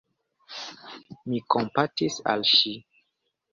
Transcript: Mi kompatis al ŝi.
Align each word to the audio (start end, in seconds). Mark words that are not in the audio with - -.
Mi 1.33 1.43
kompatis 1.57 2.19
al 2.35 2.49
ŝi. 2.55 2.75